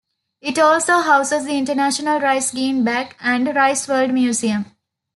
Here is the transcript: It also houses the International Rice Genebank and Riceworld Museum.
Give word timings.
It 0.41 0.57
also 0.57 1.01
houses 1.01 1.45
the 1.45 1.55
International 1.55 2.19
Rice 2.19 2.53
Genebank 2.53 3.13
and 3.19 3.45
Riceworld 3.45 4.11
Museum. 4.11 4.65